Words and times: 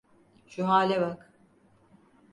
Şu 0.47 0.67
hale 0.69 1.01
bak! 1.01 1.31